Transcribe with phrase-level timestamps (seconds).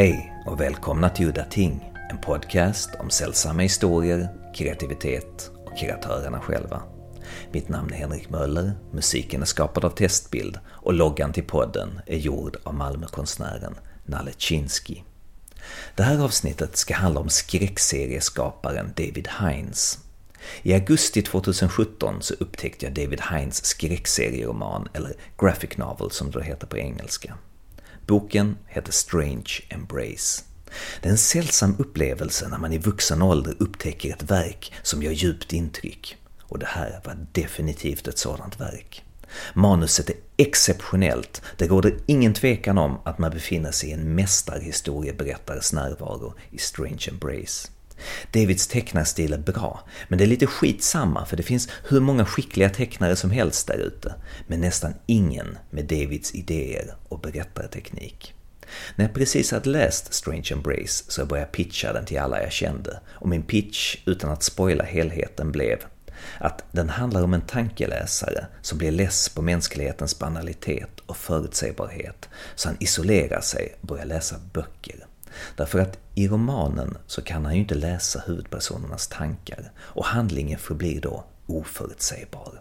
[0.00, 6.82] Hej och välkomna till Udda Ting, en podcast om sällsamma historier, kreativitet och kreatörerna själva.
[7.52, 12.16] Mitt namn är Henrik Möller, musiken är skapad av Testbild och loggan till podden är
[12.16, 13.74] gjord av Malmökonstnären
[14.04, 14.96] Nalle Chinsky.
[15.94, 19.98] Det här avsnittet ska handla om skräckserieskaparen David Hines.
[20.62, 26.66] I augusti 2017 så upptäckte jag David Hines skräckserieroman, eller graphic novel som det heter
[26.66, 27.34] på engelska.
[28.06, 30.42] Boken heter Strange Embrace.
[31.00, 35.12] Det är en sällsam upplevelse när man i vuxen ålder upptäcker ett verk som gör
[35.12, 36.16] djupt intryck.
[36.42, 39.04] Och det här var definitivt ett sådant verk.
[39.54, 45.72] Manuset är exceptionellt, det råder ingen tvekan om att man befinner sig i en mästarhistorieberättares
[45.72, 47.68] närvaro i Strange Embrace.
[48.32, 52.68] Davids tecknarstil är bra, men det är lite skitsamma för det finns hur många skickliga
[52.68, 54.14] tecknare som helst där ute,
[54.46, 58.34] men nästan ingen med Davids idéer och berättarteknik.
[58.96, 62.52] När jag precis hade läst Strange Embrace så började jag pitcha den till alla jag
[62.52, 65.78] kände, och min pitch, utan att spoila helheten, blev
[66.38, 72.68] att den handlar om en tankeläsare som blir less på mänsklighetens banalitet och förutsägbarhet, så
[72.68, 75.06] han isolerar sig och börjar läsa böcker.
[75.56, 81.00] Därför att i romanen så kan han ju inte läsa huvudpersonernas tankar och handlingen förblir
[81.00, 82.60] då oförutsägbar.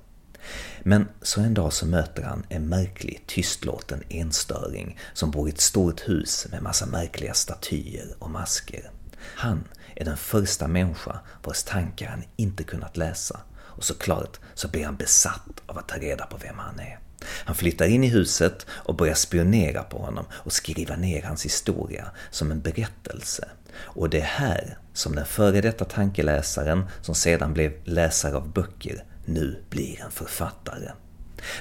[0.83, 5.61] Men så en dag så möter han en märklig, tystlåten enstöring som bor i ett
[5.61, 8.91] stort hus med massa märkliga statyer och masker.
[9.19, 9.63] Han
[9.95, 14.95] är den första människa vars tankar han inte kunnat läsa och såklart så blir han
[14.95, 16.99] besatt av att ta reda på vem han är.
[17.25, 22.05] Han flyttar in i huset och börjar spionera på honom och skriva ner hans historia
[22.31, 23.47] som en berättelse.
[23.77, 29.03] Och det är här som den före detta tankeläsaren, som sedan blev läsare av böcker,
[29.25, 30.91] nu blir en författare.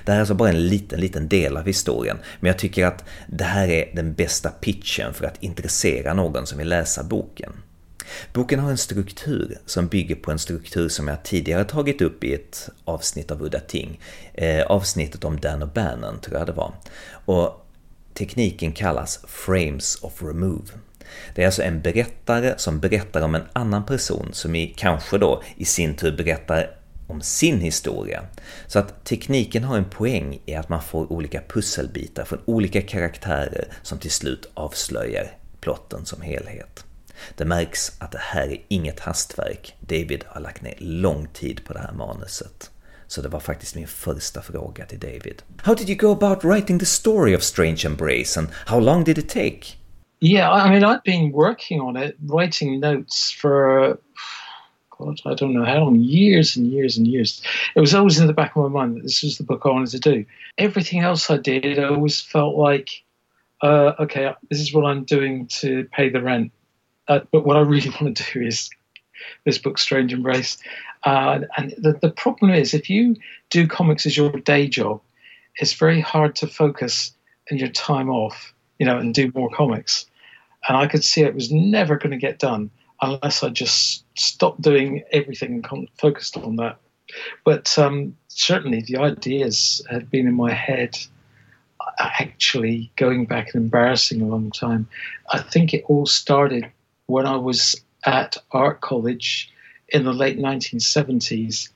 [0.04, 3.04] Det här är alltså bara en liten, liten del av historien, men jag tycker att
[3.28, 7.52] det här är den bästa pitchen för att intressera någon som vill läsa boken.
[8.32, 12.34] Boken har en struktur som bygger på en struktur som jag tidigare tagit upp i
[12.34, 14.00] ett avsnitt av Udda Ting.
[14.34, 16.74] Eh, avsnittet om Dan och Bannon tror jag det var.
[17.10, 17.66] Och
[18.14, 20.66] tekniken kallas Frames of Remove.
[21.34, 25.42] Det är alltså en berättare som berättar om en annan person som i, kanske då
[25.56, 28.24] i sin tur berättar om sin historia.
[28.66, 33.68] Så att tekniken har en poäng i att man får olika pusselbitar från olika karaktärer
[33.82, 36.84] som till slut avslöjar plotten som helhet.
[37.36, 39.74] Det märks att det här är inget hastverk.
[39.80, 42.70] David har lagt ner lång tid på det här manuset.
[43.06, 45.42] Så det var faktiskt min första fråga till David.
[45.62, 49.18] How did you go about writing the story of Strange Embrace and how long did
[49.18, 49.78] it take?
[50.20, 53.98] Yeah, I mean, I've been working on it, writing notes for,
[54.90, 57.40] God, I don't know how long, years and years and years.
[57.76, 59.68] It was always in the back of my mind that this was the book I
[59.68, 60.24] wanted to do.
[60.58, 62.88] Everything else I did, I always felt like,
[63.62, 66.50] uh, okay, this is what I'm doing to pay the rent.
[67.08, 68.70] Uh, but what I really want to do is
[69.44, 70.58] this book, Strange Embrace.
[71.04, 73.16] Uh, and the, the problem is, if you
[73.50, 75.00] do comics as your day job,
[75.56, 77.12] it's very hard to focus
[77.48, 80.06] in your time off, you know, and do more comics.
[80.68, 82.70] And I could see it was never going to get done
[83.00, 86.78] unless I just stopped doing everything and focused on that.
[87.44, 90.98] But um, certainly the ideas had been in my head
[91.98, 94.88] actually going back and embarrassing a long time.
[95.32, 96.70] I think it all started
[97.08, 97.74] when I was
[98.04, 99.50] at art college
[99.88, 101.70] in the late 1970s,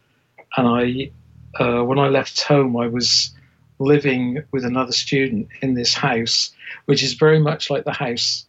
[0.56, 1.10] and I,
[1.58, 3.34] uh, when I left home, I was
[3.78, 6.52] living with another student in this house,
[6.84, 8.46] which is very much like the house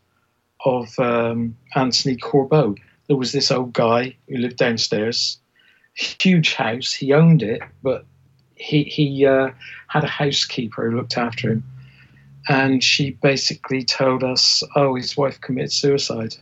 [0.66, 2.76] of um, Anthony Corder.
[3.08, 5.40] There was this old guy who lived downstairs,
[5.94, 6.92] huge house.
[6.92, 8.06] He owned it, but
[8.56, 9.52] he he uh,
[9.88, 11.64] had a housekeeper who looked after him,
[12.50, 16.36] and she basically told us, "Oh, his wife committed suicide."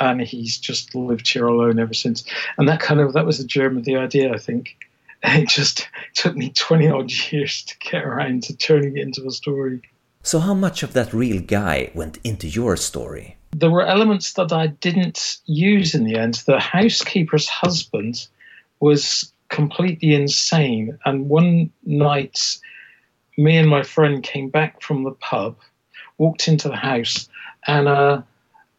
[0.00, 2.24] And he's just lived here alone ever since.
[2.56, 4.76] And that kind of that was the germ of the idea, I think.
[5.24, 9.32] It just took me twenty odd years to get around to turning it into a
[9.32, 9.82] story.
[10.22, 13.36] So, how much of that real guy went into your story?
[13.50, 16.34] There were elements that I didn't use in the end.
[16.46, 18.28] The housekeeper's husband
[18.78, 22.58] was completely insane, and one night,
[23.36, 25.56] me and my friend came back from the pub,
[26.18, 27.28] walked into the house,
[27.66, 28.22] and uh,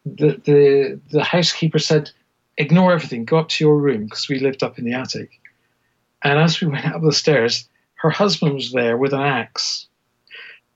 [0.04, 2.10] the, the, the housekeeper said,
[2.56, 5.40] ignore everything, go up to your room, because we lived up in the attic.
[6.22, 9.86] And as we went up the stairs, her husband was there with an axe.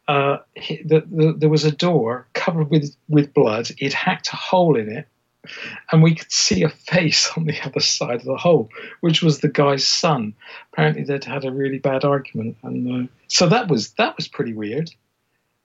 [0.07, 3.71] Uh, he, the, the, there was a door covered with, with blood.
[3.79, 5.09] He'd hacked a hole in it,
[5.91, 8.69] and we could see a face on the other side of the hole,
[9.01, 10.35] which was the guy's son.
[10.73, 14.53] Apparently, they'd had a really bad argument, and uh, so that was that was pretty
[14.53, 14.91] weird.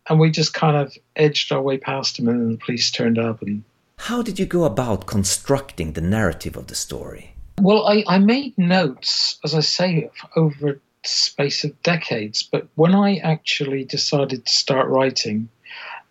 [0.10, 3.20] And we just kind of edged our way past him, and then the police turned
[3.20, 3.42] up.
[3.42, 3.64] And
[3.98, 7.36] how did you go about constructing the narrative of the story?
[7.60, 12.42] Well, I, I made notes, as I say, over a space of decades.
[12.42, 15.50] But when I actually decided to start writing,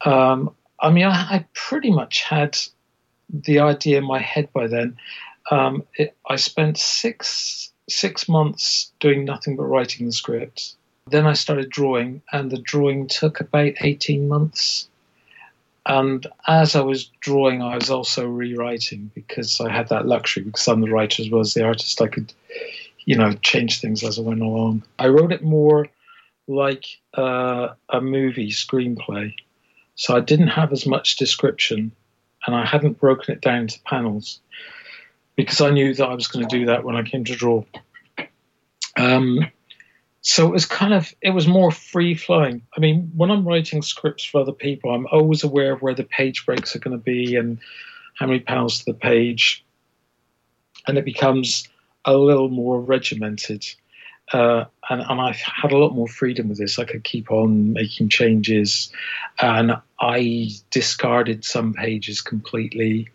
[0.05, 2.57] um, I mean, I, I, pretty much had
[3.31, 4.97] the idea in my head by then.
[5.51, 10.75] Um, it, I spent six six months doing nothing but writing the script.
[11.11, 14.89] Then I started drawing, and the drawing took about 18 months.
[15.87, 20.69] And as I was drawing, I was also rewriting because I had that luxury because
[20.69, 22.03] I'm the writer as well as the artist.
[22.03, 22.33] I could,
[23.07, 24.83] you know, change things as I went along.
[24.99, 25.89] I wrote it more
[26.47, 26.85] like
[27.15, 29.35] uh, a movie screenplay.
[29.95, 31.93] So I didn't have as much description
[32.47, 34.41] and I hadn't broken it down to panels
[35.37, 37.65] because I knew that I was going to do that when I came to draw.
[38.97, 39.51] Um,
[40.29, 42.61] so it was kind of it was more free flowing.
[42.77, 46.05] I mean, when I'm writing scripts for other people, I'm always aware of where the
[46.05, 47.59] page breaks are going to be and
[48.15, 49.65] how many panels to the page,
[50.87, 51.67] and it becomes
[52.05, 53.65] a little more regimented.
[54.31, 56.79] Uh, and, and I had a lot more freedom with this.
[56.79, 58.93] I could keep on making changes,
[59.41, 63.09] and I discarded some pages completely.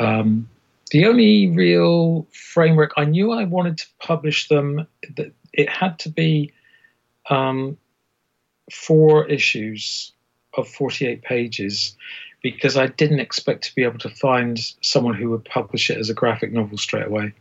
[0.00, 0.48] Um,
[0.90, 4.88] the only real framework I knew I wanted to publish them,
[5.54, 6.52] it had to be
[7.30, 7.78] um,
[8.70, 10.12] four issues
[10.54, 11.96] of 48 pages
[12.42, 16.10] because I didn't expect to be able to find someone who would publish it as
[16.10, 17.32] a graphic novel straight away.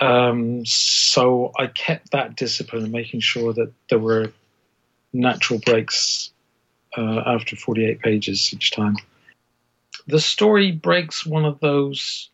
[0.00, 4.32] Um, so I kept that discipline, of making sure that there were
[5.12, 6.30] natural breaks
[6.98, 8.96] uh, after 48 pages each time.
[10.06, 12.28] The story breaks one of those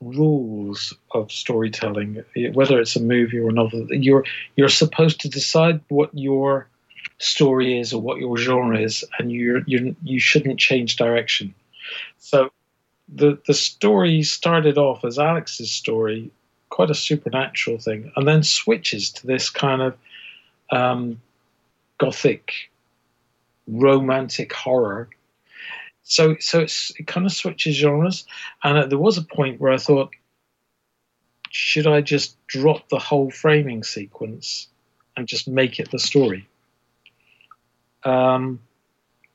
[0.00, 2.24] rules of storytelling,
[2.54, 3.86] whether it's a movie or a novel.
[3.90, 4.24] You're
[4.56, 6.68] you're supposed to decide what your
[7.18, 11.54] story is or what your genre is, and you you you shouldn't change direction.
[12.18, 12.50] So
[13.08, 16.30] the the story started off as Alex's story,
[16.70, 19.96] quite a supernatural thing, and then switches to this kind of
[20.70, 21.20] um,
[21.98, 22.70] gothic,
[23.66, 25.08] romantic horror
[26.10, 28.24] so so it kind of switches genres,
[28.64, 30.10] and uh, there was a point where I thought,
[31.50, 34.66] should I just drop the whole framing sequence
[35.16, 36.48] and just make it the story?
[38.02, 38.58] Um,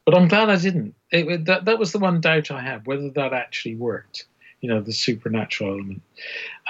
[0.04, 0.95] but I'm glad I didn't.
[1.12, 4.25] It, that that was the one doubt I had whether that actually worked.
[4.60, 6.01] You know, the supernatural element,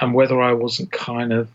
[0.00, 1.48] and whether I wasn't kind of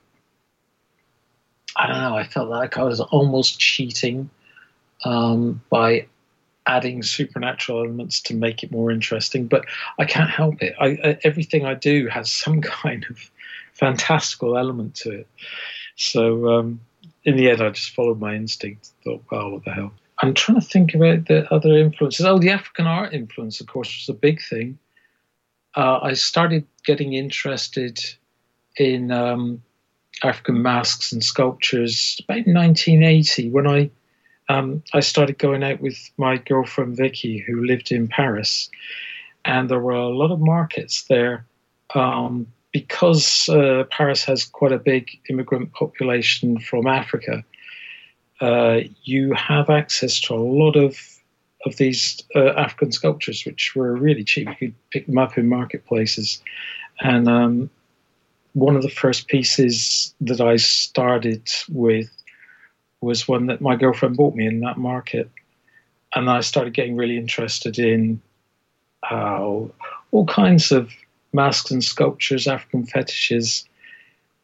[1.77, 2.17] I don't know.
[2.17, 4.29] I felt like I was almost cheating
[5.05, 6.07] um, by
[6.67, 9.47] adding supernatural elements to make it more interesting.
[9.47, 9.65] But
[9.99, 10.75] I can't help it.
[10.79, 13.31] I, everything I do has some kind of
[13.73, 15.27] fantastical element to it.
[15.95, 16.81] So um,
[17.23, 18.91] in the end, I just followed my instinct.
[19.03, 19.93] Thought, well, what the hell?
[20.19, 22.25] I'm trying to think about the other influences.
[22.25, 24.77] Oh, the African art influence, of course, was a big thing.
[25.75, 28.03] Uh, I started getting interested
[28.77, 29.63] in um,
[30.23, 33.89] African masks and sculptures about 1980 when I
[34.51, 38.69] um, I started going out with my girlfriend Vicky, who lived in Paris,
[39.45, 41.45] and there were a lot of markets there
[41.95, 47.43] um, because uh, Paris has quite a big immigrant population from Africa.
[48.41, 50.97] Uh, you have access to a lot of
[51.63, 54.47] of these uh, African sculptures, which were really cheap.
[54.47, 56.41] You could pick them up in marketplaces,
[56.99, 57.69] and um,
[58.53, 62.09] one of the first pieces that I started with
[63.01, 65.29] was one that my girlfriend bought me in that market.
[66.13, 68.21] And I started getting really interested in
[69.09, 69.39] uh,
[70.11, 70.91] all kinds of
[71.33, 73.67] masks and sculptures, African fetishes.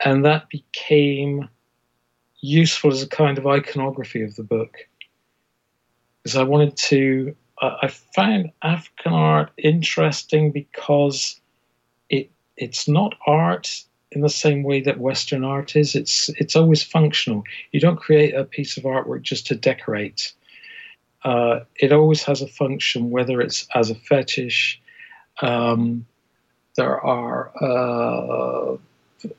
[0.03, 1.47] And that became
[2.39, 4.77] useful as a kind of iconography of the book.
[6.23, 11.39] Because I wanted to, uh, I found African art interesting because
[12.09, 15.95] it it's not art in the same way that Western art is.
[15.95, 17.43] It's it's always functional.
[17.71, 20.33] You don't create a piece of artwork just to decorate.
[21.23, 24.81] Uh, it always has a function, whether it's as a fetish.
[25.41, 26.05] Um,
[26.75, 28.77] there are uh,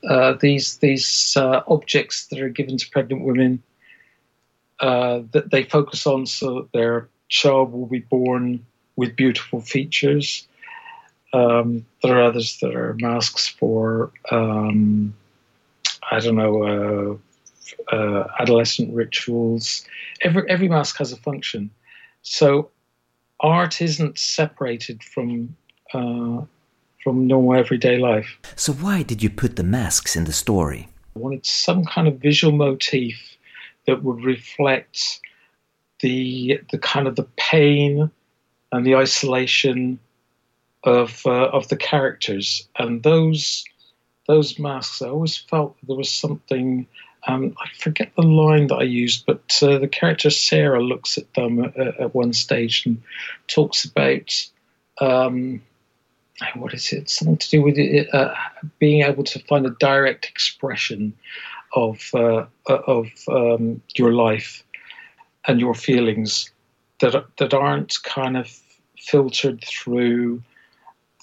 [0.07, 3.63] uh, these these uh, objects that are given to pregnant women
[4.79, 10.47] uh, that they focus on, so that their child will be born with beautiful features.
[11.33, 15.13] Um, there are others that are masks for, um,
[16.11, 17.19] I don't know,
[17.91, 19.85] uh, uh, adolescent rituals.
[20.21, 21.69] Every every mask has a function,
[22.23, 22.71] so
[23.39, 25.55] art isn't separated from
[25.93, 26.41] uh,
[27.03, 28.37] from normal everyday life.
[28.55, 30.89] So why did you put the masks in the story?
[31.15, 33.37] I wanted some kind of visual motif
[33.85, 35.19] that would reflect
[36.01, 38.09] the the kind of the pain
[38.71, 39.99] and the isolation
[40.83, 43.63] of uh, of the characters and those
[44.27, 45.01] those masks.
[45.01, 46.87] I always felt there was something.
[47.27, 51.33] Um, I forget the line that I used, but uh, the character Sarah looks at
[51.33, 53.01] them at, at one stage and
[53.47, 54.33] talks about
[55.01, 55.61] um,
[56.55, 57.09] what is it?
[57.09, 58.33] Something to do with it, uh,
[58.79, 61.13] being able to find a direct expression
[61.73, 64.63] of uh, of um, your life
[65.47, 66.51] and your feelings
[67.01, 68.47] that that aren't kind of
[68.97, 70.41] filtered through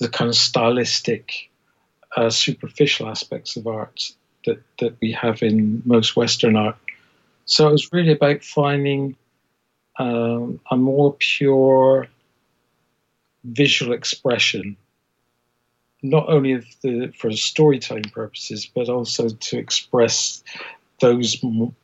[0.01, 1.51] the kind of stylistic,
[2.17, 4.13] uh, superficial aspects of art
[4.45, 6.77] that that we have in most Western art.
[7.45, 9.17] So it was really about finding
[9.99, 12.09] um, a more pure
[13.45, 14.77] visual expression,
[16.03, 20.43] not only the, for storytelling purposes, but also to express
[21.01, 21.37] those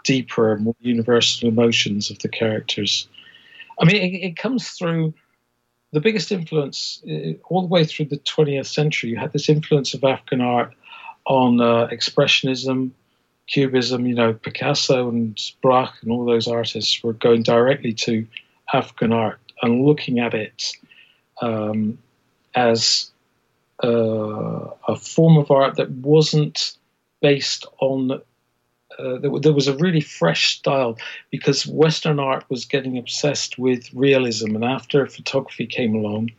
[0.04, 3.08] deeper, more universal emotions of the characters.
[3.80, 5.14] I mean, it, it comes through
[5.92, 9.10] the biggest influence uh, all the way through the 20th century.
[9.10, 10.74] You had this influence of African art
[11.26, 12.90] on uh, expressionism,
[13.46, 14.06] cubism.
[14.06, 18.26] You know, Picasso and Braque and all those artists were going directly to
[18.72, 20.72] African art and looking at it
[21.40, 21.98] um,
[22.54, 23.10] as
[23.84, 26.76] uh, a form of art that wasn't
[27.20, 28.22] based on.
[28.98, 30.98] Uh, there, there, was a really fresh style
[31.30, 36.30] because Western art was getting obsessed with realism, and after photography came along,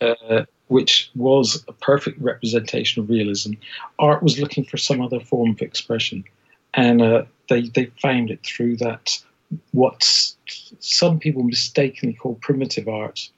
[0.00, 3.52] uh, which was a perfect representation of realism,
[3.98, 6.24] art was looking for some other form of expression,
[6.74, 9.18] and uh, they they found it through that
[9.72, 10.02] what
[10.80, 13.28] some people mistakenly call primitive art.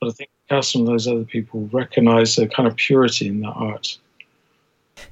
[0.00, 3.52] But I think Picasso and those other people recognize a kind of purity in that
[3.52, 3.98] art.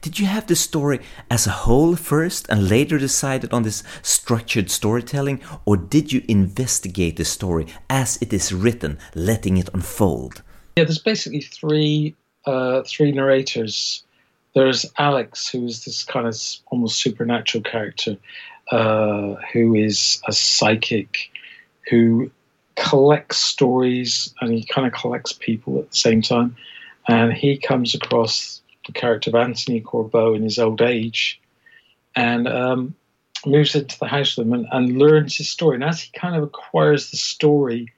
[0.00, 1.00] Did you have the story
[1.30, 7.16] as a whole first and later decided on this structured storytelling, or did you investigate
[7.16, 10.42] the story as it is written, letting it unfold?
[10.76, 12.14] Yeah, there's basically three
[12.46, 14.04] uh, three narrators.
[14.54, 16.36] There's Alex, who is this kind of
[16.66, 18.16] almost supernatural character,
[18.70, 21.30] uh, who is a psychic,
[21.88, 22.30] who
[22.76, 26.56] collects stories and he kind of collects people at the same time.
[27.08, 31.40] And he comes across the character of Anthony Corder in his old age
[32.14, 32.94] and um,
[33.46, 35.76] moves into the house with him and, and, learns his story.
[35.76, 37.92] And as he kind of acquires the story,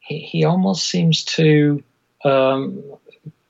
[0.00, 1.82] he, he almost seems to
[2.24, 2.82] um,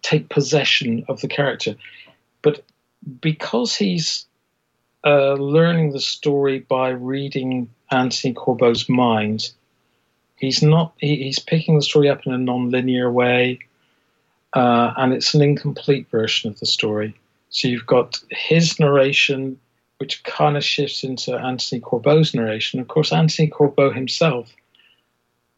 [0.02, 1.76] take possession of the character.
[2.42, 2.62] But
[3.20, 4.26] because he's
[5.04, 9.50] uh, learning the story by reading Anthony Corder's mind,
[10.36, 13.60] he's not he, he's picking the story up in a non-linear way
[14.54, 17.14] uh, and it's an incomplete version of the story.
[17.50, 19.58] So you've got his narration
[19.98, 22.80] which kind of shifts into anthony corder's narration.
[22.80, 24.50] Of course anthony corder himself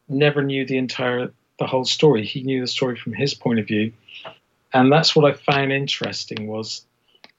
[0.08, 2.26] never knew the entire the whole story.
[2.26, 3.92] He knew the story from his point of view.
[4.72, 6.84] And that's what i found interesting was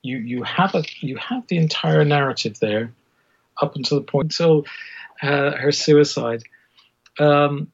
[0.01, 2.93] you you have a you have the entire narrative there
[3.61, 4.65] up until the point until
[5.21, 6.43] uh, her suicide.
[7.19, 7.71] Um,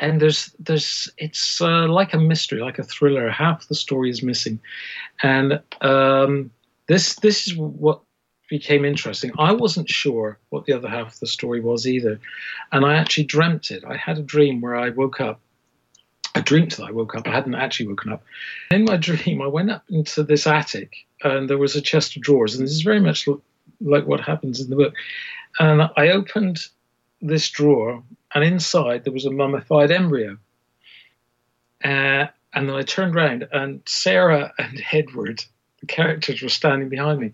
[0.00, 3.30] and there's there's it's uh, like a mystery, like a thriller.
[3.30, 4.58] Half the story is missing,
[5.22, 6.50] and um,
[6.88, 8.00] this this is what
[8.48, 9.30] became interesting.
[9.38, 12.18] I wasn't sure what the other half of the story was either,
[12.72, 13.84] and I actually dreamt it.
[13.86, 15.40] I had a dream where I woke up.
[16.34, 17.28] I dreamt that I woke up.
[17.28, 18.24] I hadn't actually woken up.
[18.70, 22.22] In my dream, I went up into this attic, and there was a chest of
[22.22, 23.28] drawers, and this is very much
[23.82, 24.94] like what happens in the book.
[25.58, 26.60] And I opened
[27.20, 28.02] this drawer
[28.34, 30.38] and inside there was a mummified embryo.
[31.82, 35.44] Uh, and then I turned around, and Sarah and Edward,
[35.80, 37.32] the characters, were standing behind me.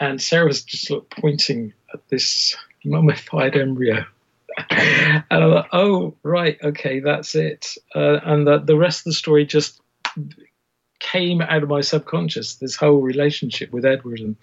[0.00, 4.04] And Sarah was just look, pointing at this mummified embryo.
[4.70, 7.74] and I thought, oh, right, okay, that's it.
[7.94, 9.80] Uh, and the, the rest of the story just
[11.00, 14.36] came out of my subconscious, this whole relationship with Edward and,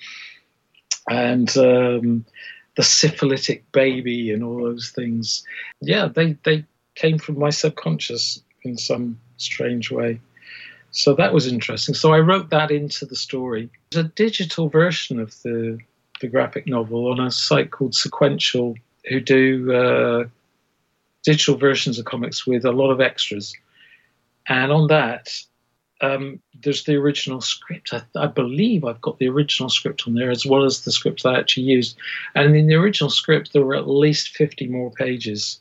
[1.09, 2.25] and um,
[2.75, 5.43] the syphilitic baby and all those things.
[5.81, 6.65] Yeah, they, they
[6.95, 10.19] came from my subconscious in some strange way.
[10.91, 11.95] So that was interesting.
[11.95, 13.69] So I wrote that into the story.
[13.91, 15.77] There's a digital version of the,
[16.21, 18.75] the graphic novel on a site called Sequential,
[19.09, 20.23] who do uh,
[21.23, 23.53] digital versions of comics with a lot of extras.
[24.47, 25.33] And on that,
[26.01, 27.93] um, there's the original script.
[27.93, 31.25] I, I, believe I've got the original script on there as well as the script
[31.25, 31.97] I actually used.
[32.35, 35.59] And in the original script, there were at least 50 more pages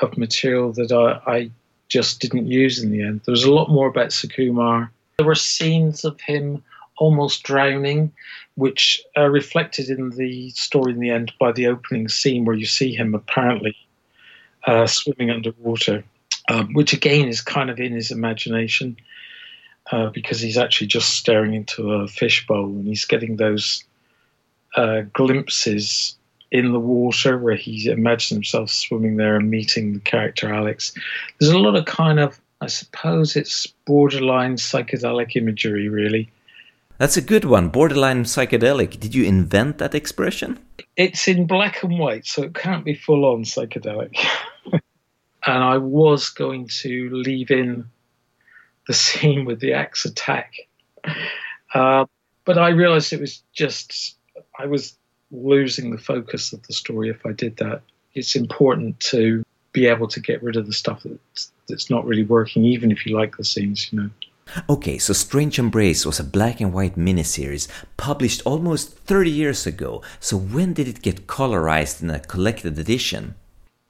[0.00, 1.50] of material that I, I
[1.88, 3.22] just didn't use in the end.
[3.24, 4.88] There was a lot more about Sukumar.
[5.16, 6.62] There were scenes of him
[6.98, 8.12] almost drowning,
[8.54, 12.66] which are reflected in the story in the end by the opening scene where you
[12.66, 13.76] see him apparently
[14.66, 16.04] uh, swimming underwater,
[16.48, 18.96] um, which again is kind of in his imagination
[19.90, 23.84] uh, because he's actually just staring into a fishbowl and he's getting those
[24.76, 26.16] uh, glimpses
[26.50, 30.92] in the water where he imagines himself swimming there and meeting the character Alex.
[31.40, 36.30] There's a lot of kind of, I suppose it's borderline psychedelic imagery, really.
[36.98, 39.00] That's a good one, borderline psychedelic.
[39.00, 40.58] Did you invent that expression?
[40.96, 44.14] It's in black and white, so it can't be full on psychedelic.
[44.72, 47.86] and I was going to leave in
[48.86, 50.54] the scene with the axe attack.
[51.74, 52.04] Uh,
[52.44, 54.16] but I realized it was just,
[54.58, 54.96] I was
[55.30, 57.82] losing the focus of the story if I did that.
[58.14, 62.24] It's important to be able to get rid of the stuff that's, that's not really
[62.24, 64.10] working, even if you like the scenes, you know.
[64.68, 70.02] Okay, so Strange Embrace was a black and white miniseries published almost 30 years ago.
[70.20, 73.36] So when did it get colorized in a collected edition?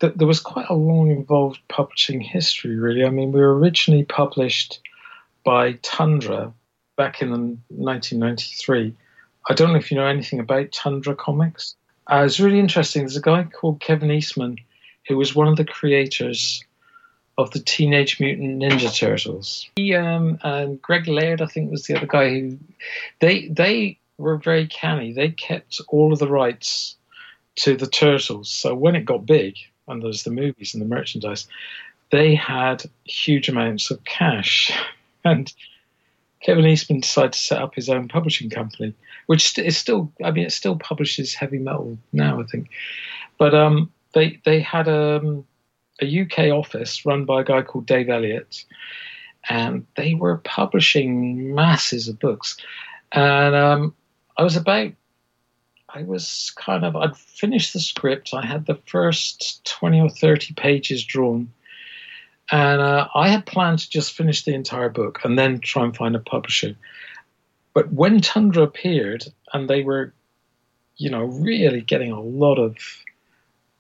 [0.03, 3.05] There was quite a long involved publishing history, really.
[3.05, 4.81] I mean, we were originally published
[5.45, 6.53] by Tundra
[6.97, 8.95] back in 1993.
[9.49, 11.77] I don't know if you know anything about Tundra Comics.
[12.07, 13.03] Uh, it's really interesting.
[13.03, 14.59] There's a guy called Kevin Eastman
[15.09, 16.65] who was one of the creators
[17.39, 19.69] of the Teenage Mutant Ninja Turtles.
[19.77, 22.59] He um, and Greg Laird, I think, was the other guy who
[23.21, 25.13] they they were very canny.
[25.13, 26.97] They kept all of the rights
[27.57, 28.51] to the Turtles.
[28.51, 29.57] So when it got big,
[29.89, 31.47] and there's the movies and the merchandise,
[32.11, 34.73] they had huge amounts of cash.
[35.25, 35.53] And
[36.43, 38.93] Kevin Eastman decided to set up his own publishing company,
[39.27, 42.71] which is still, I mean, it still publishes heavy metal now, I think.
[43.39, 45.45] But um, they they had um,
[46.01, 48.65] a UK office run by a guy called Dave Elliott,
[49.49, 52.57] and they were publishing masses of books.
[53.13, 53.95] And um,
[54.37, 54.93] I was about,
[55.95, 58.33] I was kind of, I'd finished the script.
[58.33, 61.53] I had the first 20 or 30 pages drawn.
[62.51, 65.97] And uh, I had planned to just finish the entire book and then try and
[65.97, 66.77] find a publisher.
[67.75, 70.13] But when Tundra appeared and they were,
[70.97, 72.77] you know, really getting a lot of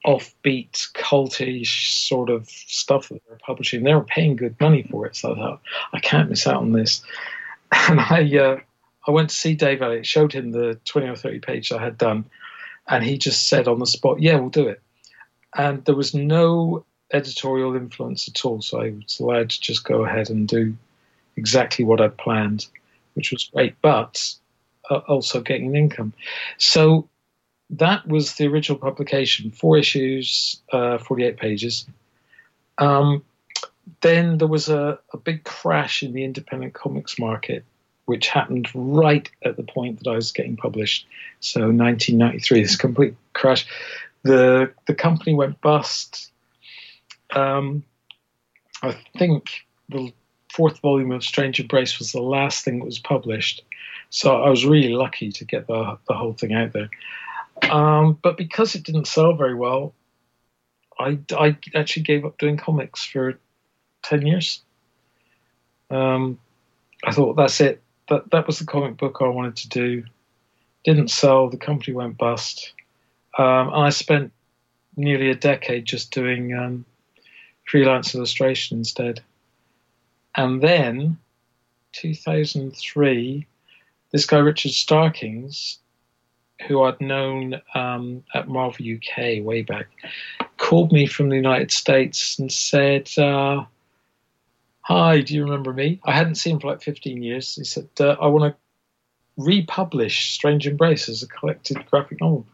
[0.04, 3.84] offbeat, culty sort of stuff that they were publishing.
[3.84, 5.60] They were paying good money for it, so I thought
[5.92, 7.02] I can't miss out on this.
[7.88, 8.60] And I uh,
[9.06, 11.98] I went to see Dave Elliott, showed him the twenty or thirty page I had
[11.98, 12.24] done,
[12.88, 14.80] and he just said on the spot, "Yeah, we'll do it."
[15.56, 20.04] And there was no editorial influence at all, so I was allowed to just go
[20.04, 20.76] ahead and do
[21.36, 22.66] exactly what I'd planned,
[23.14, 24.34] which was great, but
[24.90, 26.12] uh, also getting an income.
[26.58, 27.08] So
[27.70, 31.86] that was the original publication, four issues, uh, 48 pages.
[32.78, 33.24] Um,
[34.00, 37.64] then there was a, a big crash in the independent comics market,
[38.12, 41.06] which happened right at the point that I was getting published.
[41.40, 43.66] So 1993, this complete crash.
[44.22, 46.30] The the company went bust.
[47.30, 47.82] Um,
[48.82, 50.12] I think the
[50.52, 53.62] fourth volume of Strange Embrace was the last thing that was published.
[54.10, 56.90] So I was really lucky to get the the whole thing out there.
[57.70, 59.94] Um, but because it didn't sell very well,
[60.98, 63.38] I, I actually gave up doing comics for
[64.02, 64.60] 10 years.
[65.90, 66.38] Um,
[67.04, 67.82] I thought that's it.
[68.12, 70.04] That, that was the comic book I wanted to do.
[70.84, 72.74] Didn't sell, the company went bust.
[73.38, 74.32] Um, and I spent
[74.96, 76.84] nearly a decade just doing um,
[77.64, 79.22] freelance illustration instead.
[80.36, 81.16] And then,
[81.92, 83.46] 2003,
[84.10, 85.78] this guy Richard Starkings
[86.68, 89.86] who I'd known um, at Marvel UK way back,
[90.58, 93.64] called me from the United States and said, uh,
[94.94, 96.00] Hi, do you remember me?
[96.04, 97.54] I hadn't seen him for like 15 years.
[97.54, 102.46] He said, uh, I want to republish Strange Embrace as a collected graphic novel.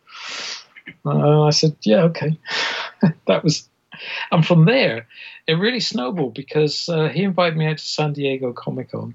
[1.04, 2.38] Uh, I said, Yeah, okay.
[3.26, 3.68] that was,
[4.30, 5.08] and from there,
[5.48, 9.14] it really snowballed because uh, he invited me out to San Diego Comic Con.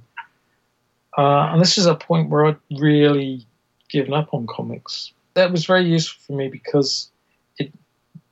[1.18, 3.48] Uh, and this is a point where I'd really
[3.90, 5.14] given up on comics.
[5.36, 7.10] That was very useful for me because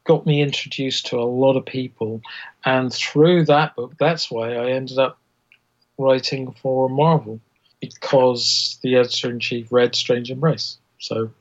[0.03, 2.21] got me introduced to a lot of people.
[2.65, 5.17] And through that book, that's why I ended up
[5.97, 7.39] writing for Marvel
[7.79, 10.77] because the editor in chief read Strange Embrace.
[10.99, 11.31] So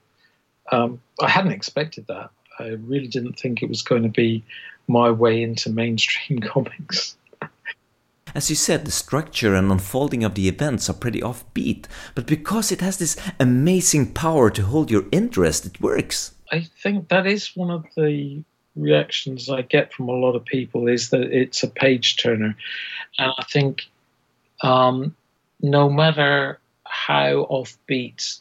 [0.73, 2.31] um, I hadn't expected that.
[2.59, 4.45] I really didn't think it was going to be
[4.89, 7.17] my way into mainstream comics.
[8.35, 12.71] As you said, the structure and unfolding of the events are pretty offbeat, but because
[12.71, 16.33] it has this amazing power to hold your interest, it works.
[16.53, 18.45] I think that is one of the
[18.77, 22.57] reactions I get from a lot of people is that it's a page turner.
[23.19, 23.83] And I think
[24.63, 25.15] um,
[25.61, 28.41] no matter how offbeat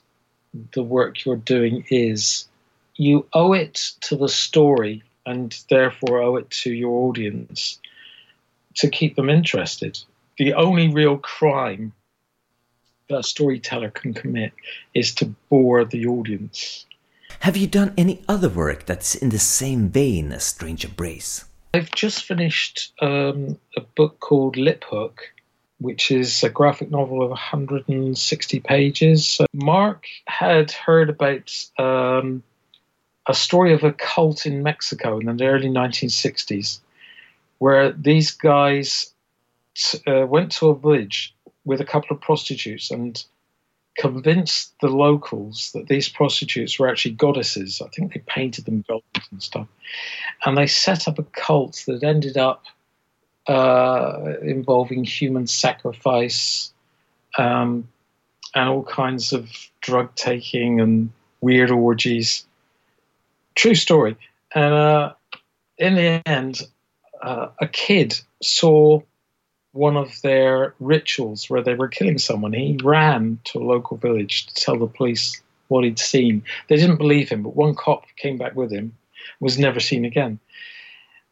[0.74, 2.48] the work you're doing is,
[2.96, 7.80] you owe it to the story and therefore owe it to your audience
[8.76, 10.00] to keep them interested.
[10.38, 11.94] The only real crime
[13.10, 14.54] that a storyteller can commit
[14.94, 16.86] is to bore the audience.
[17.42, 21.46] Have you done any other work that's in the same vein as Strange Embrace?
[21.74, 25.22] I've just finished um, a book called Lip Hook,
[25.80, 29.40] which is a graphic novel of 160 pages.
[29.54, 32.44] Mark had heard about um,
[33.26, 36.80] a story of a cult in Mexico in the early 1960s,
[37.60, 39.14] where these guys
[40.06, 43.24] uh, went to a village with a couple of prostitutes and
[43.98, 47.82] convinced the locals that these prostitutes were actually goddesses.
[47.84, 49.68] I think they painted them gold and stuff.
[50.46, 52.66] And they set up a cult that ended up
[53.48, 56.72] uh, involving human sacrifice
[57.38, 57.88] um,
[58.56, 59.50] and all kinds of
[59.82, 62.46] drug taking and weird orgies.
[63.56, 64.16] True story.
[64.54, 65.14] And uh,
[65.78, 66.62] in the end,
[67.22, 69.02] uh, a kid saw
[69.72, 72.54] one of their rituals where they were killing someone.
[72.54, 76.44] He ran to a local village to tell the police what he'd seen.
[76.68, 78.96] They didn't believe him, but one cop came back with him,
[79.40, 80.40] was never seen again.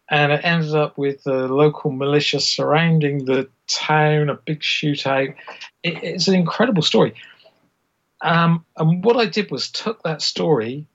[0.10, 5.36] And it ended up with the local militia surrounding the town, a big shootout.
[5.84, 7.14] It, it's an incredible story.
[8.22, 10.88] Um, and what I did was took that story,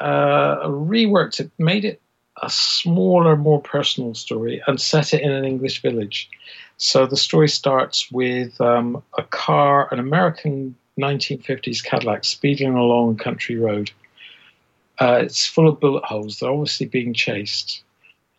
[0.00, 2.00] uh, reworked it, made it
[2.42, 6.30] a smaller, more personal story, and set it in an English village.
[6.76, 13.22] So the story starts with um, a car, an American 1950s Cadillac, speeding along a
[13.22, 13.90] country road.
[15.00, 16.38] Uh, it's full of bullet holes.
[16.38, 17.82] They're obviously being chased.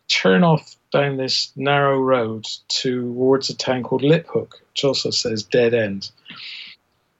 [0.08, 5.42] Turn off down this narrow road towards a town called Lip Hook, which also says
[5.42, 6.10] dead end.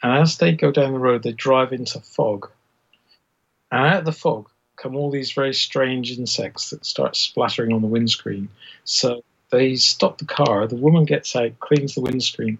[0.02, 2.50] And as they go down the road, they drive into fog.
[3.70, 7.80] And out of the fog come all these very strange insects that start splattering on
[7.80, 8.48] the windscreen.
[8.84, 10.66] So they stop the car.
[10.66, 12.58] The woman gets out, cleans the windscreen,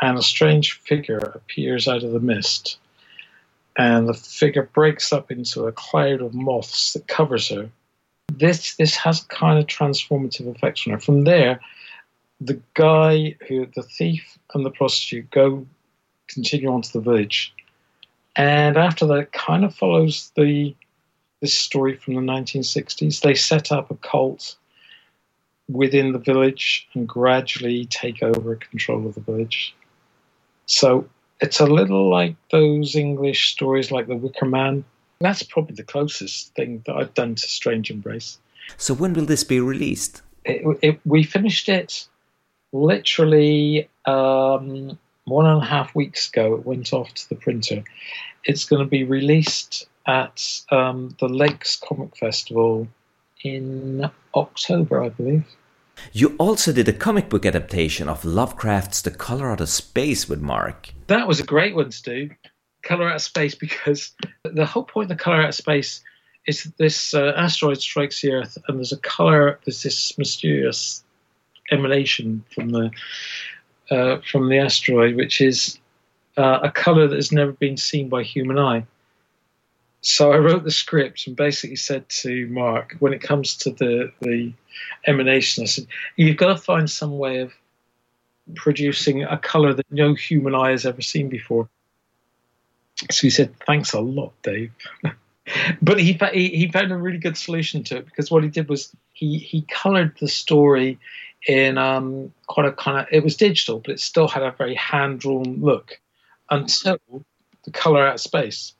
[0.00, 2.78] and a strange figure appears out of the mist.
[3.76, 7.70] And the figure breaks up into a cloud of moths that covers her.
[8.32, 11.00] This this has kind of transformative effects on her.
[11.00, 11.60] From there,
[12.40, 15.66] the guy who the thief and the prostitute go
[16.26, 17.54] continue on to the village.
[18.36, 20.74] And after that, kind of follows the
[21.40, 23.20] this story from the 1960s.
[23.20, 24.56] They set up a cult
[25.68, 29.74] within the village and gradually take over control of the village.
[30.66, 31.08] So
[31.40, 34.84] it's a little like those English stories like The Wicker Man.
[35.20, 38.38] That's probably the closest thing that I've done to Strange Embrace.
[38.76, 40.22] So when will this be released?
[40.44, 42.06] It, it, we finished it
[42.72, 46.54] literally um, one and a half weeks ago.
[46.54, 47.82] It went off to the printer.
[48.44, 52.88] It's going to be released at um, the Lakes Comic Festival
[53.42, 55.44] in October, I believe.
[56.12, 60.40] You also did a comic book adaptation of Lovecraft's The Color Out of Space with
[60.40, 60.90] Mark.
[61.08, 62.30] That was a great one to do.
[62.82, 64.12] Color Out of Space, because
[64.44, 66.00] the whole point of The Color Out of Space
[66.46, 71.04] is that this uh, asteroid strikes the Earth and there's a color, there's this mysterious
[71.70, 72.90] emanation from the
[73.90, 75.78] uh, from the asteroid, which is
[76.36, 78.86] uh, a color that has never been seen by human eye
[80.00, 84.12] so I wrote the script and basically said to Mark, when it comes to the
[84.20, 84.52] the
[85.06, 87.52] emanation, I said, you've got to find some way of
[88.54, 91.68] producing a color that no human eye has ever seen before.
[93.10, 94.72] So he said, thanks a lot, Dave.
[95.82, 98.68] but he, he he found a really good solution to it because what he did
[98.68, 100.98] was he he colored the story
[101.48, 104.74] in um, quite a kind of it was digital, but it still had a very
[104.76, 106.00] hand drawn look
[106.50, 106.98] until
[107.64, 108.74] the color out of space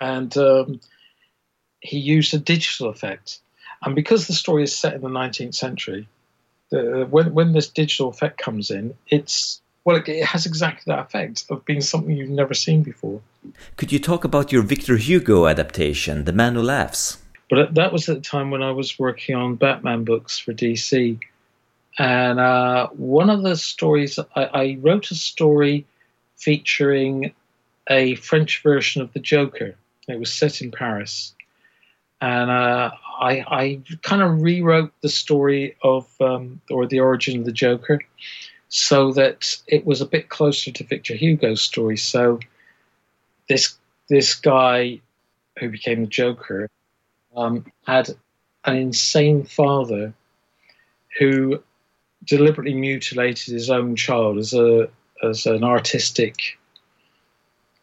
[0.00, 0.80] and um,
[1.80, 3.40] he used a digital effect.
[3.82, 6.08] And because the story is set in the 19th century,
[6.70, 10.98] the, when when this digital effect comes in, it's well, it, it, has exactly that
[10.98, 13.20] effect of being something you've never seen before.
[13.76, 17.18] Could you talk about your Victor Hugo adaptation, The Man Who Laughs?
[17.48, 21.20] But that was at the time when I was working on Batman books for DC.
[21.98, 25.86] And uh, one of the stories, I, I wrote a story
[26.36, 27.32] featuring
[27.88, 29.76] a French version of the Joker
[30.08, 31.34] it was set in Paris,
[32.20, 37.44] and uh, I, I kind of rewrote the story of um, or the origin of
[37.44, 38.00] the Joker
[38.68, 41.96] so that it was a bit closer to Victor Hugo's story.
[41.96, 42.40] So
[43.48, 43.76] this
[44.08, 45.00] this guy
[45.58, 46.68] who became the Joker
[47.34, 48.10] um, had
[48.64, 50.12] an insane father
[51.18, 51.62] who
[52.24, 54.88] deliberately mutilated his own child as a
[55.22, 56.58] as an artistic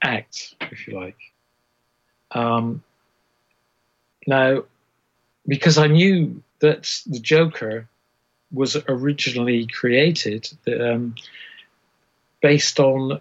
[0.02, 1.33] act, if you like.
[2.34, 2.84] Um,
[4.28, 4.64] now,
[5.48, 7.88] because I knew that the Joker
[8.52, 11.16] was originally created um,
[12.42, 13.20] based on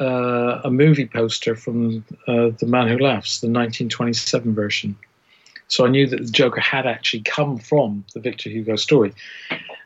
[0.00, 4.96] uh, a movie poster from uh, The Man Who Laughs, the 1927 version.
[5.68, 9.12] So I knew that the Joker had actually come from the Victor Hugo story.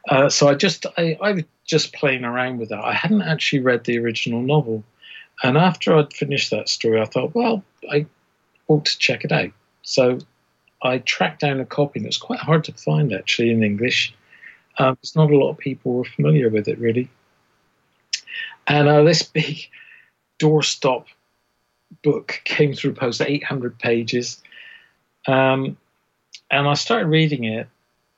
[0.09, 2.85] Uh, so I just I, I was just playing around with that.
[2.85, 4.85] I hadn't actually read the original novel,
[5.43, 8.07] and after I'd finished that story, I thought, well, I
[8.69, 9.51] ought to check it out.
[9.83, 10.19] So
[10.83, 14.15] I tracked down a copy, and it's quite hard to find actually in English.
[14.79, 17.09] Um, there's not a lot of people were familiar with it really.
[18.67, 19.69] And uh, this big
[20.39, 21.07] doorstop
[22.03, 24.43] book came through post, 800 pages.
[25.27, 25.77] Um,
[26.51, 27.69] and I started reading it.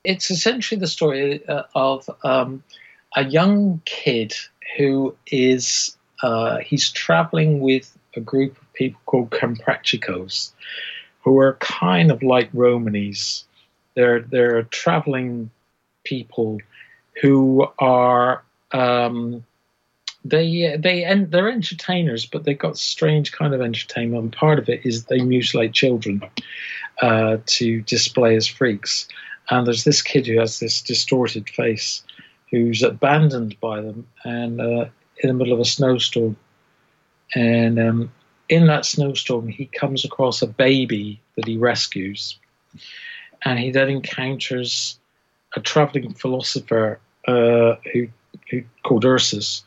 [0.04, 2.62] It's essentially the story uh, of um,
[3.16, 4.34] a young kid
[4.76, 10.52] who is uh, he's traveling with a group of people called Comprachicos,
[11.22, 13.44] who are kind of like Romanies.
[13.94, 15.50] They're they're traveling
[16.04, 16.58] people
[17.20, 19.44] who are um,
[20.24, 24.22] they they and they're entertainers, but they've got strange kind of entertainment.
[24.22, 26.22] And part of it is they mutilate children
[27.02, 29.08] uh, to display as freaks.
[29.50, 32.02] And there's this kid who has this distorted face,
[32.50, 34.86] who's abandoned by them, and uh,
[35.18, 36.36] in the middle of a snowstorm.
[37.34, 38.12] And um,
[38.48, 42.38] in that snowstorm, he comes across a baby that he rescues,
[43.44, 44.98] and he then encounters
[45.56, 48.08] a traveling philosopher uh, who,
[48.50, 49.64] who called Ursus,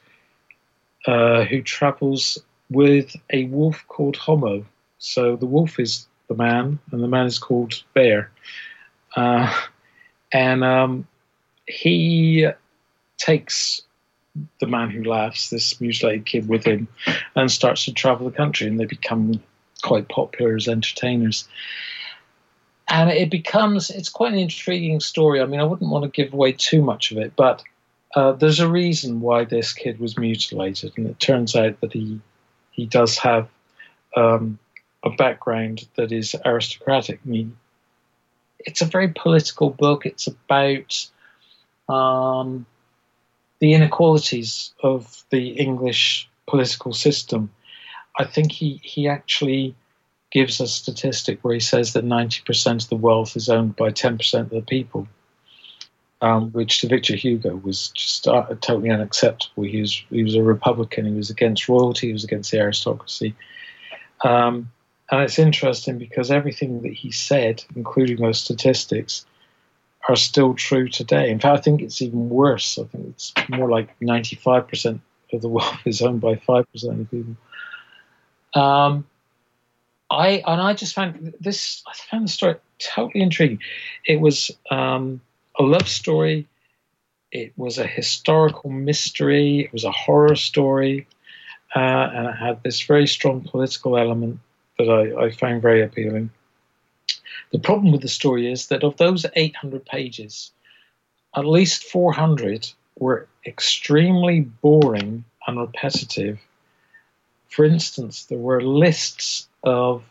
[1.07, 2.37] uh, who travels
[2.69, 4.65] with a wolf called Homo.
[4.99, 8.31] So the wolf is the man, and the man is called Bear.
[9.15, 9.53] Uh,
[10.31, 11.07] and um,
[11.67, 12.47] he
[13.17, 13.81] takes
[14.59, 16.87] the man who laughs, this mutilated kid, with him,
[17.35, 19.41] and starts to travel the country, and they become
[19.81, 21.47] quite popular as entertainers.
[22.87, 25.41] And it becomes, it's quite an intriguing story.
[25.41, 27.63] I mean, I wouldn't want to give away too much of it, but
[28.15, 32.19] uh, there's a reason why this kid was mutilated, and it turns out that he
[32.71, 33.49] he does have
[34.15, 34.57] um,
[35.03, 37.19] a background that is aristocratic.
[37.25, 37.57] I mean,
[38.59, 40.05] it's a very political book.
[40.05, 41.07] It's about
[41.89, 42.65] um,
[43.61, 47.49] the inequalities of the English political system.
[48.19, 49.73] I think he, he actually
[50.31, 54.41] gives a statistic where he says that 90% of the wealth is owned by 10%
[54.41, 55.07] of the people
[56.21, 59.63] um, which to Victor Hugo was just uh, totally unacceptable.
[59.63, 61.05] He was he was a Republican.
[61.05, 62.07] He was against royalty.
[62.07, 63.35] He was against the aristocracy.
[64.23, 64.71] Um,
[65.09, 69.25] and it's interesting because everything that he said, including those statistics,
[70.09, 71.29] are still true today.
[71.29, 72.77] In fact, I think it's even worse.
[72.77, 74.99] I think it's more like 95%
[75.33, 77.35] of the wealth is owned by 5% of people.
[78.53, 79.05] Um,
[80.09, 81.83] I and I just found this.
[81.87, 83.59] I found the story totally intriguing.
[84.05, 85.21] It was um,
[85.57, 86.47] a love story.
[87.31, 89.61] It was a historical mystery.
[89.61, 91.07] It was a horror story,
[91.73, 94.39] uh, and it had this very strong political element
[94.77, 96.29] that I, I found very appealing.
[97.51, 100.51] The problem with the story is that of those 800 pages,
[101.35, 106.39] at least 400 were extremely boring and repetitive.
[107.49, 110.03] For instance, there were lists of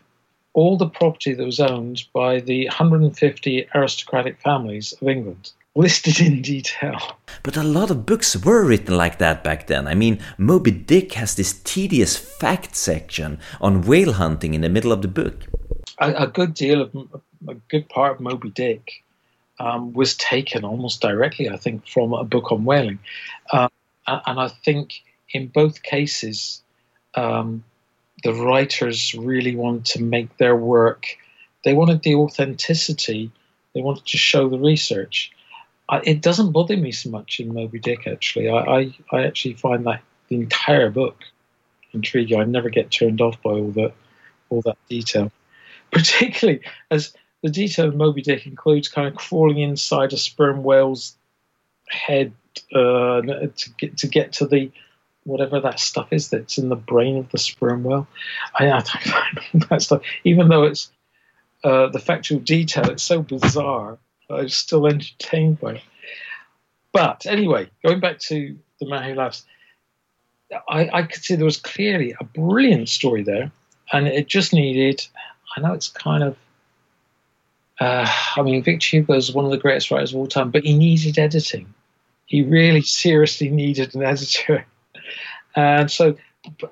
[0.53, 5.51] all the property that was owned by the 150 aristocratic families of England.
[5.75, 7.17] Listed in detail.
[7.43, 9.87] But a lot of books were written like that back then.
[9.87, 14.91] I mean, Moby Dick has this tedious fact section on whale hunting in the middle
[14.91, 15.45] of the book.
[15.99, 19.03] A, a good deal of, a good part of Moby Dick
[19.59, 22.99] um, was taken almost directly, I think, from a book on whaling.
[23.51, 23.69] Uh,
[24.07, 25.01] and I think
[25.31, 26.61] in both cases,
[27.15, 27.63] um,
[28.23, 31.05] the writers really wanted to make their work.
[31.63, 33.31] They wanted the authenticity.
[33.73, 35.31] They wanted to show the research.
[35.89, 38.07] I, it doesn't bother me so much in Moby Dick.
[38.07, 41.17] Actually, I, I, I actually find that the entire book
[41.93, 42.39] intriguing.
[42.39, 43.93] I never get turned off by all that
[44.49, 45.31] all that detail,
[45.91, 51.15] particularly as the detail of Moby Dick includes kind of crawling inside a sperm whale's
[51.89, 52.33] head
[52.73, 54.71] uh, to get to get to the
[55.23, 58.07] whatever that stuff is that's in the brain of the sperm whale.
[58.55, 60.91] I, I find that stuff, even though it's
[61.63, 63.99] uh, the factual detail, it's so bizarre.
[64.29, 65.81] I'm still entertained by it.
[66.93, 69.45] But anyway, going back to the man who laughs,
[70.67, 73.51] I, I could see there was clearly a brilliant story there,
[73.93, 75.05] and it just needed.
[75.55, 76.35] I know it's kind of.
[77.81, 80.63] Uh, I mean, Victor Hugo is one of the greatest writers of all time, but
[80.63, 81.73] he needed editing.
[82.27, 84.65] He really seriously needed an editor
[85.55, 86.15] and so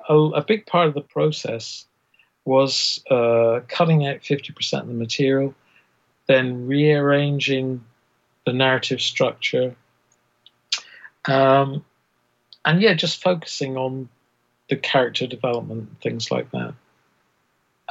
[0.08, 1.86] a, a big part of the process
[2.46, 5.54] was uh, cutting out 50% of the material,
[6.28, 7.84] then rearranging
[8.46, 9.76] the narrative structure,
[11.26, 11.84] um,
[12.66, 14.10] and yeah, just focusing on
[14.70, 16.74] the character development, things like that.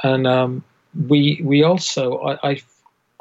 [0.03, 0.63] And um,
[1.07, 2.61] we we also I, I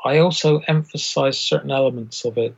[0.08, 2.54] I also emphasize certain elements of it.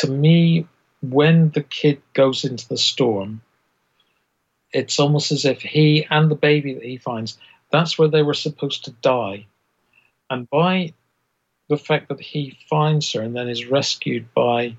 [0.00, 0.66] To me,
[1.00, 3.40] when the kid goes into the storm,
[4.72, 7.38] it's almost as if he and the baby that he finds
[7.70, 9.46] that's where they were supposed to die.
[10.30, 10.92] And by
[11.68, 14.76] the fact that he finds her and then is rescued by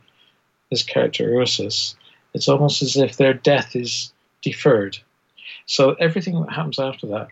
[0.70, 1.96] his character Ursus,
[2.34, 4.98] it's almost as if their death is deferred.
[5.66, 7.28] So everything that happens after that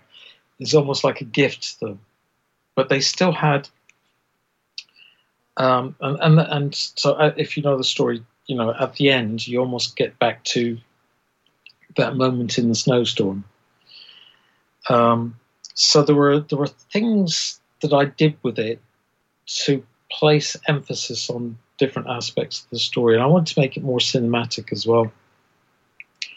[0.60, 2.00] is almost like a gift to them.
[2.76, 3.70] But they still had,
[5.58, 9.10] um, and, and and so uh, if you know the story, you know at the
[9.10, 10.78] end you almost get back to
[11.98, 13.44] that moment in the snowstorm.
[14.90, 15.36] Um,
[15.74, 18.80] so there were there were things that I did with it
[19.46, 23.84] to place emphasis on different aspects of the story, and I wanted to make it
[23.84, 25.12] more cinematic as well.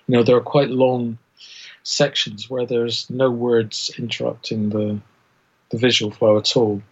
[0.07, 1.19] You know, there are quite long
[1.83, 5.01] sections where there's no words interrupting the
[5.71, 6.83] the visual flow at all.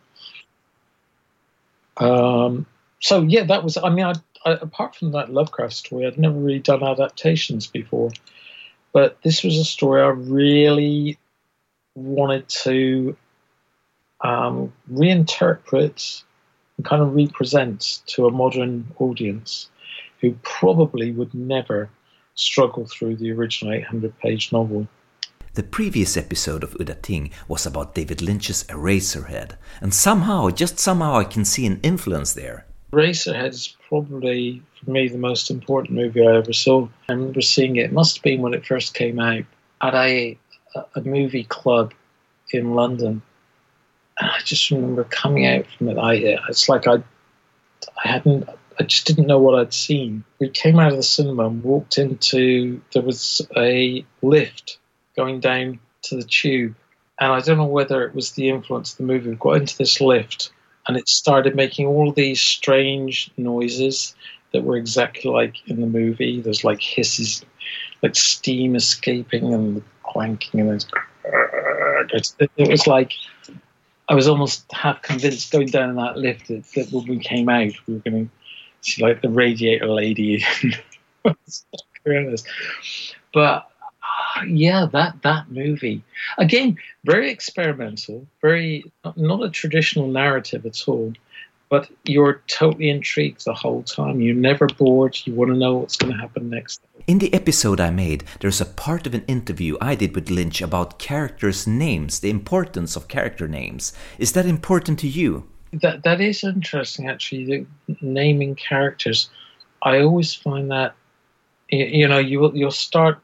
[1.96, 2.66] Um,
[3.00, 3.76] so yeah, that was.
[3.76, 8.10] I mean, I, I, apart from that Lovecraft story, I'd never really done adaptations before,
[8.92, 11.18] but this was a story I really
[11.94, 13.16] wanted to
[14.22, 16.22] um, reinterpret
[16.76, 19.70] and kind of represent to a modern audience
[20.20, 21.90] who probably would never
[22.34, 24.86] struggle through the original 800 page novel.
[25.56, 31.14] The previous episode of Udda Ting was about David Lynch's Eraserhead, and somehow, just somehow,
[31.16, 32.66] I can see an influence there.
[32.92, 36.86] Eraserhead is probably, for me, the most important movie I ever saw.
[37.08, 39.44] I remember seeing it, it must have been when it first came out,
[39.80, 40.38] at a,
[40.94, 41.94] a movie club
[42.50, 43.22] in London.
[44.20, 45.96] And I just remember coming out from it.
[45.96, 46.96] I, it's like I,
[48.04, 48.46] I hadn't
[48.78, 50.22] I just didn't know what I'd seen.
[50.38, 54.76] We came out of the cinema and walked into there was a lift
[55.16, 56.74] going down to the tube,
[57.20, 59.30] and I don't know whether it was the influence of the movie.
[59.30, 60.50] We got into this lift,
[60.86, 64.14] and it started making all these strange noises
[64.52, 66.40] that were exactly like in the movie.
[66.40, 67.44] There's like hisses,
[68.02, 70.84] like steam escaping and clanking, and
[72.56, 73.12] it was like
[74.08, 77.48] I was almost half convinced going down in that lift that, that when we came
[77.48, 78.30] out, we were going to
[78.82, 80.44] see like the radiator lady.
[83.34, 83.68] but
[84.46, 86.02] yeah, that that movie
[86.38, 91.12] again, very experimental, very not a traditional narrative at all.
[91.68, 94.20] But you're totally intrigued the whole time.
[94.20, 95.18] You're never bored.
[95.24, 96.80] You want to know what's going to happen next.
[97.08, 100.62] In the episode I made, there's a part of an interview I did with Lynch
[100.62, 103.92] about characters' names, the importance of character names.
[104.16, 105.48] Is that important to you?
[105.72, 107.44] that that is interesting actually.
[107.86, 109.30] The naming characters,
[109.82, 110.94] I always find that
[111.68, 113.18] you know you will you'll start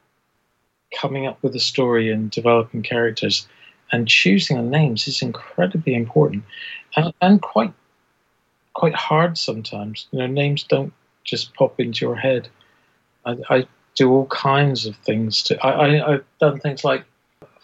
[0.93, 3.47] coming up with a story and developing characters,
[3.91, 6.43] and choosing the names is incredibly important,
[6.95, 7.73] and, and quite
[8.73, 10.07] quite hard sometimes.
[10.11, 12.49] You know, names don't just pop into your head.
[13.25, 15.65] I, I do all kinds of things to.
[15.65, 17.05] I, I I've done things like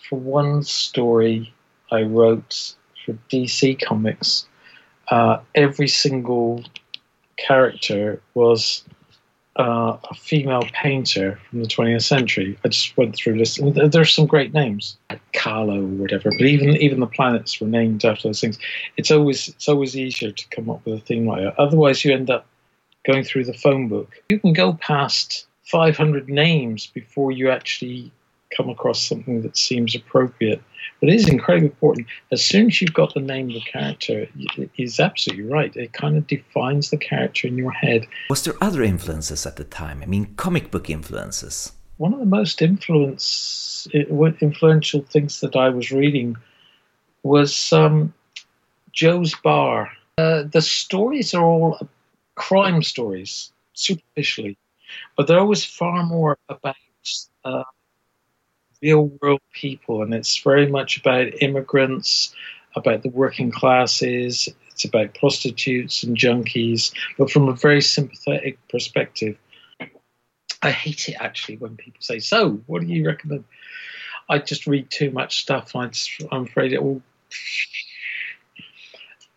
[0.09, 1.53] for one story
[1.91, 4.45] I wrote for DC Comics
[5.09, 6.63] uh, every single
[7.37, 8.83] character was
[9.59, 12.57] uh, a female painter from the 20th century.
[12.63, 13.59] I just went through this.
[13.61, 16.31] There's some great names, like Kahlo or whatever.
[16.31, 18.57] But even even the planets were named after those things.
[18.95, 21.59] It's always it's always easier to come up with a theme like that.
[21.59, 22.47] Otherwise, you end up
[23.05, 24.21] going through the phone book.
[24.29, 28.11] You can go past 500 names before you actually
[28.55, 30.61] come across something that seems appropriate.
[30.99, 32.07] But it is incredibly important.
[32.31, 34.27] As soon as you've got the name of the character,
[34.73, 35.75] he's absolutely right.
[35.75, 38.07] It kind of defines the character in your head.
[38.29, 40.01] Was there other influences at the time?
[40.01, 41.71] I mean, comic book influences.
[41.97, 46.37] One of the most influence, influential things that I was reading
[47.23, 48.13] was um,
[48.91, 49.91] Joe's Bar.
[50.17, 51.79] Uh, the stories are all
[52.35, 54.57] crime stories, superficially,
[55.17, 56.75] but they're always far more about
[57.43, 57.63] uh,
[58.81, 62.33] real world people, and it's very much about immigrants,
[62.75, 64.49] about the working classes.
[64.71, 69.37] It's about prostitutes and junkies, but from a very sympathetic perspective.
[70.61, 73.45] I hate it actually when people say, "So, what do you recommend?"
[74.29, 75.75] I just read too much stuff.
[75.75, 75.89] I
[76.31, 77.01] am afraid it will.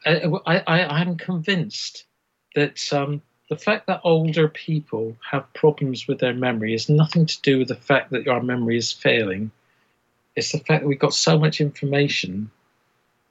[0.05, 2.05] I, I, I'm convinced
[2.55, 7.41] that um, the fact that older people have problems with their memory is nothing to
[7.43, 9.51] do with the fact that our memory is failing.
[10.37, 12.51] It's the fact that we've got so much information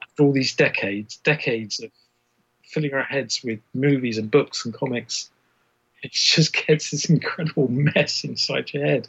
[0.02, 1.90] after all these decades, decades of
[2.64, 5.30] filling our heads with movies and books and comics.
[6.02, 9.08] It just gets this incredible mess inside your head.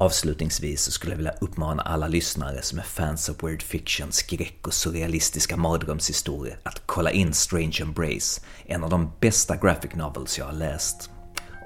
[0.00, 4.66] Avslutningsvis så skulle jag vilja uppmana alla lyssnare som är fans av weird fiction, skräck
[4.66, 10.46] och surrealistiska mardrömshistorier att kolla in Strange Embrace, en av de bästa graphic novels jag
[10.46, 11.10] har läst.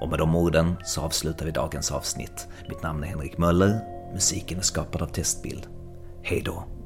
[0.01, 2.49] Och med de orden så avslutar vi dagens avsnitt.
[2.69, 3.81] Mitt namn är Henrik Möller,
[4.13, 5.67] musiken är skapad av Testbild.
[6.23, 6.82] Hej då!